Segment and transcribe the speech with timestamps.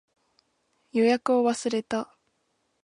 [0.93, 2.15] 予約を忘れた